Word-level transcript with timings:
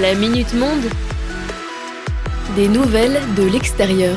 La 0.00 0.14
Minute 0.14 0.54
Monde. 0.54 0.88
Des 2.56 2.66
nouvelles 2.66 3.20
de 3.36 3.42
l'extérieur. 3.42 4.16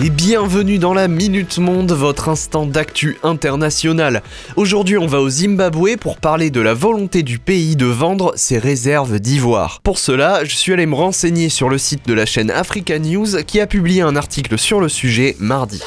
Et 0.00 0.10
bienvenue 0.10 0.78
dans 0.78 0.94
la 0.94 1.08
Minute 1.08 1.58
Monde, 1.58 1.90
votre 1.90 2.28
instant 2.28 2.66
d'actu 2.66 3.18
international. 3.24 4.22
Aujourd'hui, 4.54 4.96
on 4.96 5.08
va 5.08 5.20
au 5.20 5.28
Zimbabwe 5.28 5.96
pour 5.96 6.18
parler 6.18 6.50
de 6.50 6.60
la 6.60 6.72
volonté 6.72 7.24
du 7.24 7.40
pays 7.40 7.74
de 7.74 7.86
vendre 7.86 8.32
ses 8.36 8.58
réserves 8.58 9.18
d'ivoire. 9.18 9.80
Pour 9.82 9.98
cela, 9.98 10.44
je 10.44 10.54
suis 10.54 10.72
allé 10.72 10.86
me 10.86 10.94
renseigner 10.94 11.48
sur 11.48 11.68
le 11.68 11.78
site 11.78 12.06
de 12.06 12.14
la 12.14 12.24
chaîne 12.24 12.52
Africa 12.52 13.00
News 13.00 13.42
qui 13.44 13.58
a 13.58 13.66
publié 13.66 14.02
un 14.02 14.14
article 14.14 14.56
sur 14.56 14.80
le 14.80 14.88
sujet 14.88 15.34
mardi. 15.40 15.82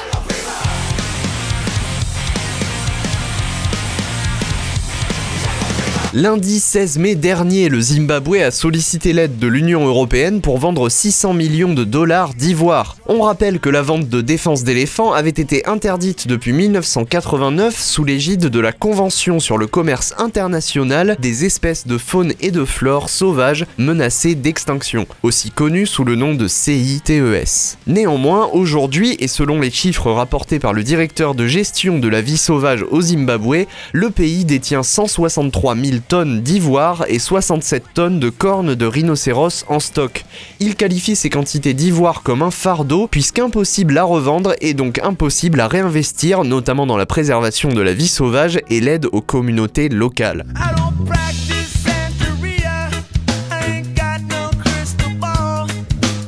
Lundi 6.14 6.60
16 6.60 6.98
mai 6.98 7.14
dernier, 7.14 7.70
le 7.70 7.80
Zimbabwe 7.80 8.42
a 8.42 8.50
sollicité 8.50 9.14
l'aide 9.14 9.38
de 9.38 9.46
l'Union 9.46 9.86
européenne 9.86 10.42
pour 10.42 10.58
vendre 10.58 10.90
600 10.90 11.32
millions 11.32 11.72
de 11.72 11.84
dollars 11.84 12.34
d'ivoire. 12.34 12.98
On 13.06 13.22
rappelle 13.22 13.58
que 13.58 13.70
la 13.70 13.80
vente 13.80 14.10
de 14.10 14.20
défense 14.20 14.62
d'éléphants 14.62 15.14
avait 15.14 15.30
été 15.30 15.66
interdite 15.66 16.28
depuis 16.28 16.52
1989 16.52 17.80
sous 17.80 18.04
l'égide 18.04 18.48
de 18.48 18.60
la 18.60 18.72
Convention 18.72 19.40
sur 19.40 19.56
le 19.56 19.66
commerce 19.66 20.12
international 20.18 21.16
des 21.18 21.46
espèces 21.46 21.86
de 21.86 21.96
faune 21.96 22.34
et 22.42 22.50
de 22.50 22.66
flore 22.66 23.08
sauvages 23.08 23.64
menacées 23.78 24.34
d'extinction, 24.34 25.06
aussi 25.22 25.50
connue 25.50 25.86
sous 25.86 26.04
le 26.04 26.14
nom 26.14 26.34
de 26.34 26.46
CITES. 26.46 27.78
Néanmoins, 27.86 28.50
aujourd'hui, 28.52 29.16
et 29.18 29.28
selon 29.28 29.60
les 29.60 29.70
chiffres 29.70 30.10
rapportés 30.10 30.58
par 30.58 30.74
le 30.74 30.82
directeur 30.82 31.34
de 31.34 31.46
gestion 31.46 31.98
de 31.98 32.08
la 32.08 32.20
vie 32.20 32.36
sauvage 32.36 32.84
au 32.90 33.00
Zimbabwe, 33.00 33.64
le 33.94 34.10
pays 34.10 34.44
détient 34.44 34.82
163 34.82 35.74
000 35.74 36.01
tonnes 36.08 36.42
d'ivoire 36.42 37.04
et 37.08 37.18
67 37.18 37.84
tonnes 37.94 38.20
de 38.20 38.30
cornes 38.30 38.74
de 38.74 38.86
rhinocéros 38.86 39.64
en 39.68 39.80
stock. 39.80 40.24
Il 40.60 40.76
qualifie 40.76 41.16
ces 41.16 41.30
quantités 41.30 41.74
d'ivoire 41.74 42.22
comme 42.22 42.42
un 42.42 42.50
fardeau 42.50 43.06
puisqu'impossible 43.06 43.96
à 43.98 44.04
revendre 44.04 44.54
et 44.60 44.74
donc 44.74 44.98
impossible 45.02 45.60
à 45.60 45.68
réinvestir, 45.68 46.44
notamment 46.44 46.86
dans 46.86 46.96
la 46.96 47.06
préservation 47.06 47.68
de 47.68 47.80
la 47.80 47.92
vie 47.92 48.08
sauvage 48.08 48.60
et 48.68 48.80
l'aide 48.80 49.06
aux 49.12 49.22
communautés 49.22 49.88
locales. 49.88 50.44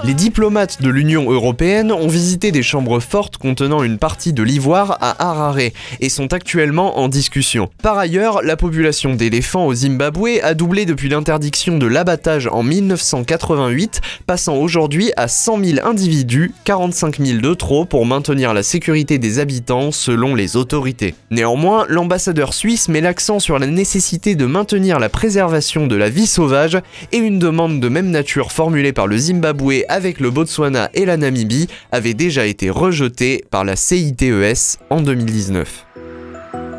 Les 0.06 0.12
diplomates 0.12 0.83
de 0.83 0.91
l'Union 0.91 1.33
européenne 1.33 1.91
ont 1.91 2.08
visité 2.08 2.52
des 2.52 2.62
chambres 2.62 3.00
fortes 3.00 3.38
contenant 3.38 3.83
une 3.83 3.97
partie 3.97 4.34
de 4.34 4.42
l'ivoire 4.42 4.98
à 5.00 5.30
Harare 5.30 5.56
et 5.58 6.08
sont 6.11 6.34
actuellement 6.34 6.98
en 6.98 7.08
discussion. 7.08 7.70
Par 7.83 7.96
ailleurs, 7.96 8.42
la 8.42 8.58
population 8.58 9.14
d'éléphants 9.14 9.64
au 9.64 9.72
Zimbabwe 9.72 10.41
a 10.42 10.52
doublé 10.52 10.84
depuis 10.84 11.08
l'interdiction 11.08 11.78
de 11.78 11.86
l'abattage 11.86 12.48
en 12.48 12.62
1988, 12.62 14.02
passant 14.27 14.56
aujourd'hui 14.56 15.11
à 15.16 15.27
100 15.27 15.64
000 15.64 15.86
individus, 15.86 16.52
45 16.64 17.20
000 17.20 17.41
de 17.41 17.55
trop 17.55 17.86
pour 17.86 18.05
maintenir 18.05 18.52
la 18.52 18.62
sécurité 18.62 19.16
des 19.16 19.39
habitants 19.39 19.91
selon 19.91 20.34
les 20.34 20.56
autorités. 20.56 21.14
Néanmoins, 21.30 21.86
l'ambassadeur 21.89 22.52
suisse 22.52 22.91
met 22.91 23.00
l'accent 23.00 23.39
sur 23.39 23.58
la 23.58 23.66
nécessité 23.66 24.34
de 24.34 24.44
maintenir 24.44 24.98
la 24.98 25.08
préservation 25.08 25.86
de 25.86 25.96
la 25.96 26.11
vie 26.11 26.27
sauvage 26.27 26.77
et 27.12 27.16
une 27.16 27.39
demande 27.39 27.80
de 27.80 27.89
même 27.89 28.11
nature 28.11 28.52
formulée 28.52 28.92
par 28.92 29.06
le 29.06 29.16
Zimbabwe 29.16 29.84
avec 29.94 30.18
le 30.18 30.30
Botswana 30.30 30.90
et 30.92 31.04
la 31.04 31.16
Namibie 31.16 31.68
avait 31.92 32.14
déjà 32.14 32.46
été 32.46 32.68
rejeté 32.68 33.44
par 33.48 33.64
la 33.64 33.76
CITES 33.76 34.78
en 34.90 35.00
2019. 35.00 35.86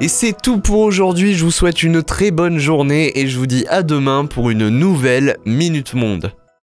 Et 0.01 0.09
c'est 0.09 0.35
tout 0.39 0.59
pour 0.59 0.81
aujourd'hui, 0.81 1.33
je 1.33 1.45
vous 1.45 1.51
souhaite 1.51 1.81
une 1.81 2.03
très 2.03 2.31
bonne 2.31 2.59
journée 2.59 3.17
et 3.17 3.27
je 3.27 3.37
vous 3.37 3.47
dis 3.47 3.65
à 3.69 3.83
demain 3.83 4.25
pour 4.25 4.49
une 4.49 4.67
nouvelle 4.67 5.37
Minute 5.45 5.93
Monde. 5.93 6.33